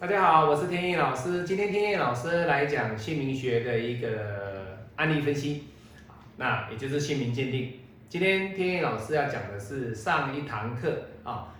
[0.00, 1.44] 大家好，我是天意老师。
[1.44, 5.64] 今天天意老师来讲姓名学的一个案例分析，
[6.38, 7.74] 那也就是姓名鉴定。
[8.08, 11.52] 今天天意老师要讲的是上一堂课啊，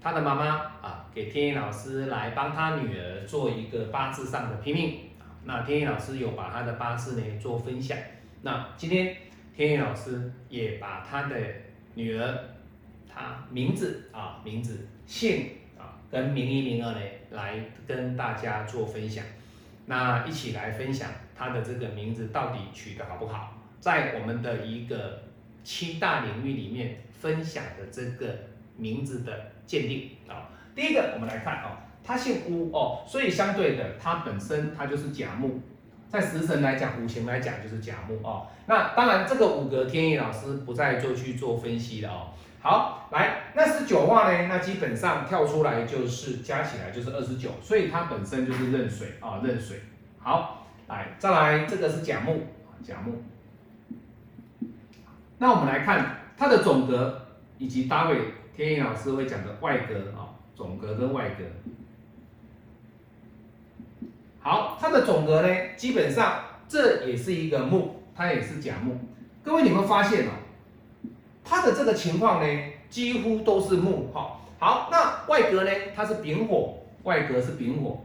[0.00, 0.46] 他的妈妈
[0.80, 5.00] 啊给天意老师来帮他女儿做一个八字上的拼命。
[5.42, 7.98] 那天意老师有把他的八字呢做分享。
[8.42, 9.16] 那今天
[9.56, 11.36] 天意老师也把他的
[11.94, 12.38] 女儿，
[13.12, 15.48] 她名字啊名字姓。
[16.10, 17.00] 跟名一名二呢，
[17.30, 17.54] 来
[17.86, 19.24] 跟大家做分享，
[19.86, 23.54] 那一起来分享他的这个名字到底取得好不好？
[23.78, 25.22] 在我们的一个
[25.62, 28.34] 七大领域里面分享的这个
[28.76, 35.60] 名字的鉴定啊，第一个我们来看哦，他姓乌哦，所以相对的，他本身他就是甲木，
[36.08, 38.48] 在食神来讲，五行来讲就是甲木哦。
[38.66, 42.28] 那当然这个五格天意老师不再做去做分析了哦。
[42.62, 44.46] 好，来，那十九画呢？
[44.46, 49.80] 那基本上跳出来就是加起来就是二十九，所以它本身就是壬水啊，壬水。
[50.18, 52.42] 好，来，再来，这个是甲木，
[52.82, 53.22] 甲木。
[55.38, 58.20] 那我们来看它的总格以及搭配，
[58.54, 61.44] 天意老师会讲的外格啊，总格跟外格。
[64.40, 69.00] 好，它的总格呢，基本上这也是一个木，它也是甲木。
[69.42, 70.30] 各位，你们发现哦？
[71.50, 74.40] 它的这个情况呢，几乎都是木哈。
[74.60, 75.70] 好，那外格呢？
[75.96, 78.04] 它是丙火，外格是丙火。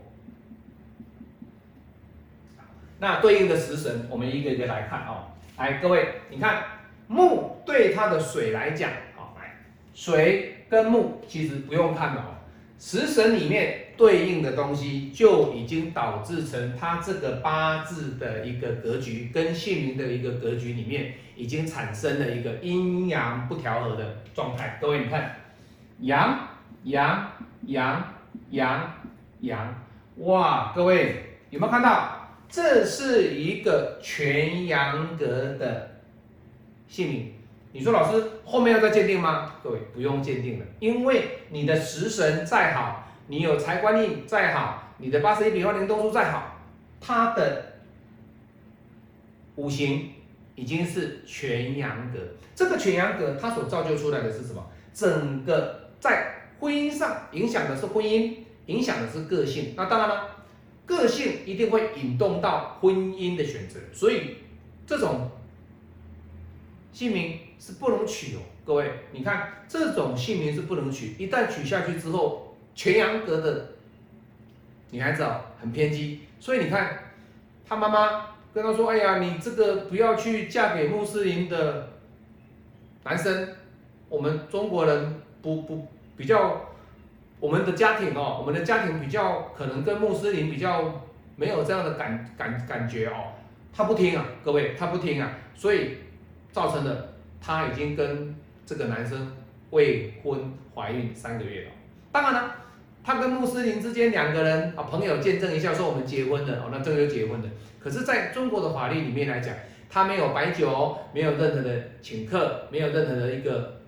[2.98, 5.28] 那对应的食神，我们一个一个来看啊。
[5.58, 6.64] 来，各位，你看
[7.08, 9.56] 木对它的水来讲，好，来
[9.94, 12.35] 水跟木其实不用看了哦。
[12.78, 24.78] 食神里面对应的东西就已经导致成它这个八字的一个格局跟姓名的一个格局里面，已经产生了一个阴阳不调和的状态。
[24.82, 25.36] 各位，你看，
[26.02, 26.48] 阳
[26.84, 27.32] 阳
[27.68, 28.14] 阳
[28.52, 28.94] 阳
[29.42, 29.84] 阳，
[30.18, 32.22] 哇，各位有没有看到？
[32.48, 36.00] 这是一个全阳格的
[36.88, 37.35] 姓名。
[37.76, 39.54] 你说老师后面要再鉴定吗？
[39.62, 46.56] 各位不用鉴定了，因为你的食神再好，你有财官印再好，你的八十一笔画灵动数再好，
[47.02, 47.74] 它的
[49.58, 50.14] 五行
[50.56, 52.20] 已经是全阳格。
[52.56, 54.66] 这个全阳格它所造就出来的是什么？
[54.94, 58.36] 整个在婚姻上影响的是婚姻，
[58.68, 59.74] 影响的是个性。
[59.76, 60.46] 那当然了，
[60.86, 64.38] 个性一定会引动到婚姻的选择，所以
[64.88, 65.30] 这种。
[66.94, 73.70] 姓名是不能取哦，各位，你看这种姓名是不能取，一旦取下去之后，全阳格的
[74.92, 77.00] 女孩子哦很偏激，所以你看
[77.68, 81.90] 他妈妈跟他说：“哎呀，你这个不要去嫁给穆斯林的
[83.04, 83.50] 男生，
[84.10, 86.70] 我们中国人不不比较，
[87.40, 91.02] 我们的家庭哦，我们的家庭比较可能跟穆斯林比较
[91.36, 93.34] 没有这样的感感感觉哦。”
[93.74, 95.98] 他不听啊，各位，他不听啊，所以。
[96.56, 97.15] 造成的，
[97.46, 98.34] 她已经跟
[98.66, 99.32] 这个男生
[99.70, 101.72] 未婚怀孕三个月了。
[102.12, 102.56] 当然了，
[103.04, 107.50] 她跟穆斯林之间两个人啊，朋友见证一下说我们结婚了哦，那这个就结婚了。
[107.80, 109.54] 可是，在中国的法律里面来讲，
[109.88, 113.80] 他没有摆酒，没有任何的请客，没有任何的一个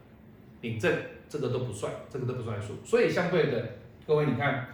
[0.62, 0.94] 领证，
[1.28, 2.76] 这个都不算，这个都不算数。
[2.86, 3.70] 所以，相对的，
[4.06, 4.68] 各位你看，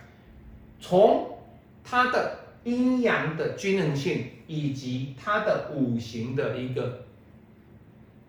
[0.82, 1.38] 从
[1.86, 7.06] 他的阴阳的均衡性以及他的五行的一个。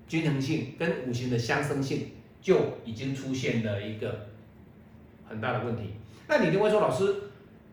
[0.06, 4.26] 均衡性跟五行的相生性就已经出现了一个
[5.28, 5.94] 很大的问题。
[6.26, 7.14] 那你就会说，老师，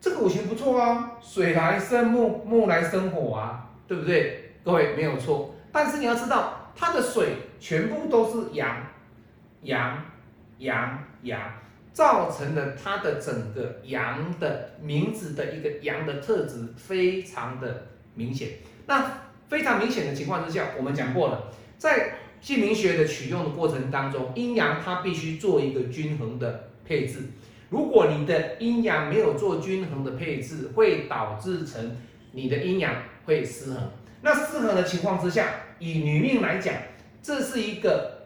[0.00, 4.52] 这个五行不错啊，水来生木，木来生火啊，对不对？
[4.64, 5.54] 各位没有错。
[5.70, 8.86] 但是你要知道，它的水全部都是阳，
[9.62, 10.04] 阳，
[10.58, 11.40] 阳，阳，
[11.92, 18.50] 造成了它的整个阳的名字的一个阳的特质非常的明显。
[18.86, 19.04] 那
[19.48, 21.50] 非常明显的情况之下，我们讲过了。
[21.78, 27.20] 在姓名学的取用的过程当中，阴阳它必须做一个均衡的配置。
[27.70, 31.96] 如果你的阴阳没有做均衡的配置，会导致成
[32.32, 33.90] 你的阴阳会失衡。
[34.22, 36.74] 那失衡的情况之下，以女命来讲，
[37.22, 38.24] 这是一个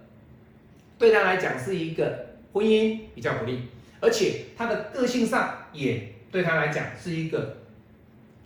[0.98, 3.60] 对她来讲是一个婚姻比较不利，
[4.00, 7.58] 而且她的个性上也对她来讲是一个。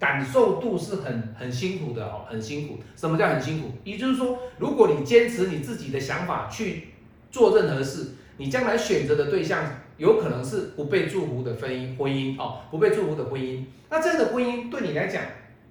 [0.01, 2.79] 感受度是很很辛苦的哦，很辛苦。
[2.97, 3.71] 什么叫很辛苦？
[3.85, 6.89] 也就是说，如果你坚持你自己的想法去
[7.31, 9.63] 做任何事，你将来选择的对象
[9.99, 13.63] 有可能是不被祝福的婚姻，婚姻哦，不被祝福的婚姻。
[13.91, 15.23] 那这样的婚姻对你来讲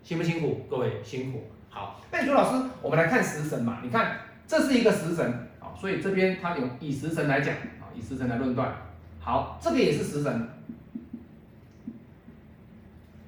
[0.04, 0.68] 辛不辛苦？
[0.70, 1.42] 各位辛苦。
[1.72, 3.80] 好，那你说老师，我们来看食神嘛？
[3.84, 5.26] 你看这是一个食神
[5.60, 8.76] 啊，所以这边它有以食神来讲啊，以食神来论断。
[9.20, 10.50] 好，这个也是食神。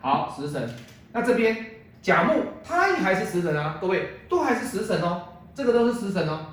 [0.01, 0.69] 好，食神。
[1.13, 1.65] 那这边
[2.01, 6.47] 甲木，它也还是食神啊，各位都还是食神哦，这个都是食神哦，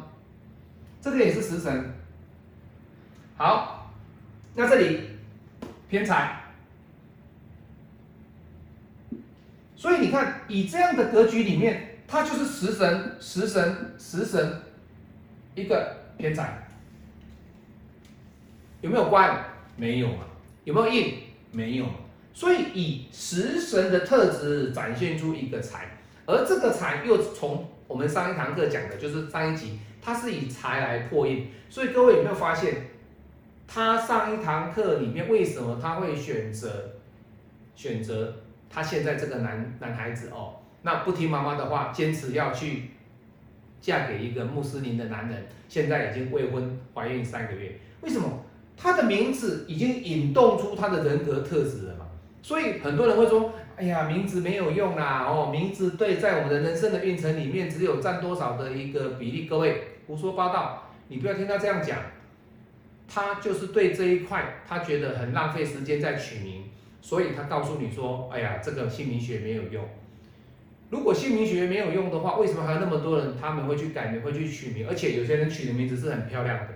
[1.00, 1.95] 这个也是食神。
[3.37, 3.93] 好，
[4.55, 5.00] 那这里
[5.89, 6.43] 偏财，
[9.77, 14.61] 所以你看，以这样的格局里面，它就是食神、食神、食神，
[15.55, 16.69] 一个偏财，
[18.81, 19.44] 有没有官？
[19.77, 20.27] 没有啊？
[20.65, 21.15] 有没有印？
[21.53, 21.87] 没有。
[22.38, 31.49] 所以以食神的特质展现出一个财，而这个财又从我们上一堂课讲的，就是上一集，它是以财来破印。
[31.69, 32.90] 所以各位有没有发现？
[33.67, 36.93] 他上一堂课里面为什么他会选择
[37.75, 38.37] 选择
[38.70, 40.61] 他现在这个男男孩子哦？
[40.82, 42.91] 那不听妈妈的话，坚持要去
[43.81, 48.44] 嫁给一个穆斯林的男人，现在已经未婚怀孕三个月，为什么？
[48.76, 51.88] 他的名字已经引动出他的人格特质？
[52.43, 61.99] 所以很多人会说：“哎呀，名字没有用啦，哦，名字对在我们的人生的运程里面只有占多少的一个比例？”各位胡说八道，你不要听他这样讲。
[63.11, 66.64] 他就是对这一块，他觉得很浪费时间在取名，
[67.00, 69.82] 所以他告诉你说：“哎呀，这个姓名学没有用。
[70.91, 74.87] 如果姓名学没有用的话，为什么还有那么多人他们会去改名、会去取名？
[74.87, 76.69] 而且有些人取的名字是很漂亮的。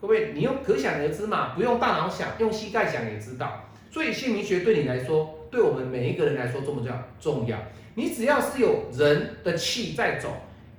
[0.00, 3.68] 各位，你用可想而知嘛，不用大脑想，用膝盖想也知道。
[3.92, 7.08] 所以姓名学对你来说，对我们每一个人来说重不重要？
[7.20, 7.58] 重要。
[7.94, 10.34] 你只要是有人的气在走，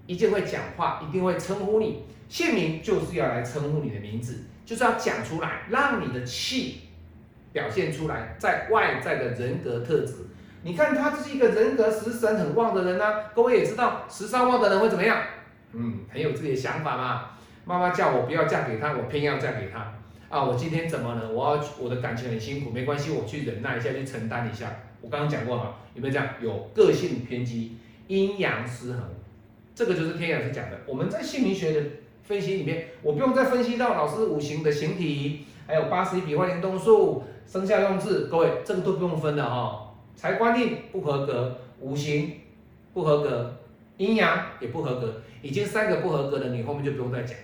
[0.07, 2.05] 一定会讲话，一定会称呼你。
[2.27, 6.83] 姓名就是要来称呼你的名字。”就是要讲出来，让你的气
[7.51, 10.13] 表现出来，在外在的人格特质。
[10.63, 13.05] 你看他就是一个人格食神很旺的人呢，
[13.35, 15.17] 各位也知道，食伤旺的人会怎么样？
[15.73, 17.31] 嗯，很有自己的想法嘛。
[17.65, 19.93] 妈妈叫我不要嫁给他，我偏要嫁给他。
[20.33, 21.31] 啊，我今天怎么了？
[21.31, 24.75] 我要我的感情很辛苦，没关系，我去忍耐一下，去承担一下。
[24.99, 26.27] 我刚刚讲过嘛，有没有这样？
[26.41, 27.77] 有个性偏激，
[28.07, 29.01] 阴阳失衡，
[29.75, 30.77] 这个就是天阳是讲的。
[30.87, 31.81] 我们在姓名学的。
[32.23, 39.93] 分析里面，我不用再分析到老师五行的形体，还有八十一笔画联动数、生肖用字，各位这个都不用分的哈。
[40.15, 42.31] 财官印不合格，五行
[42.93, 43.53] 不合格，
[43.97, 47.37] 阴阳也不合格，已经三个不合格了，你后面就不用再讲。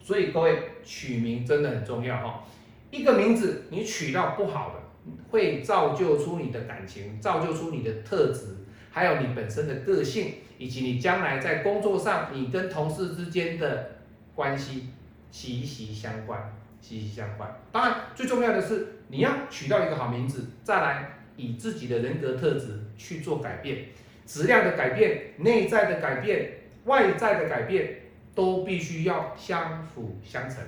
[0.00, 2.44] 所以各位取名真的很重要哈。
[2.90, 8.56] 一个名字你取到不好的，会造就出你的感情，造就出你的特质，
[8.90, 13.92] 还有你本身的个性，以及你将来在工作上你跟同事之间的。
[14.32, 14.86] 关系
[15.30, 17.60] 息息相关，息息相关。
[17.70, 23.88] 当然，最重要的是你要取到一个好名字，再来以自己的人格特质去做改变，
[24.24, 26.52] 质量的改变、内在的改变、
[26.84, 27.99] 外在的改变，
[28.34, 30.58] 都必须要相辅相成。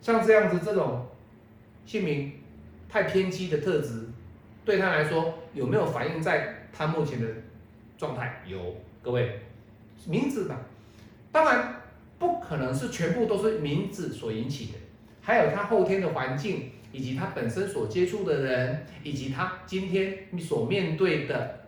[0.00, 1.06] 像这样子这种
[1.86, 2.32] 姓名
[2.88, 4.08] 太偏激的特质，
[4.64, 7.26] 对他来说有没有反映在他目前的
[7.98, 8.42] 状态？
[8.46, 9.40] 有，各位
[10.06, 10.60] 名字吧，
[11.32, 11.76] 当然。
[12.20, 14.78] 不可能是全部都是名字所引起的，
[15.22, 21.60] 还有他后天的环境，以及他本身所接触的人，以及他今天所面对的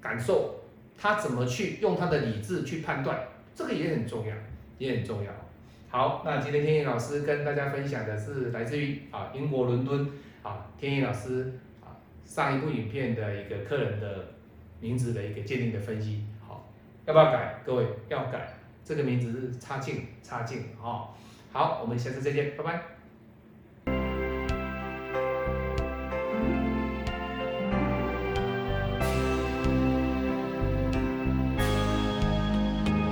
[0.00, 0.60] 感受，
[0.96, 3.18] 他怎么去用他的理智去判断，
[3.54, 4.34] 这个也很重要，
[4.78, 5.30] 也很重要。
[5.88, 10.10] 好，那今天天意老师跟大家分享的是来自于啊英国伦敦
[10.42, 11.94] 啊天意老师啊
[12.24, 14.26] 上一部影片的一个客人的
[14.80, 16.24] 名字的一个鉴定的分析。
[16.46, 16.68] 好，
[17.06, 17.62] 要不要改？
[17.64, 18.54] 各位要改。
[18.84, 21.08] 这个名字是差劲，差劲哦。
[21.52, 22.93] 好，我们下次再见，拜拜。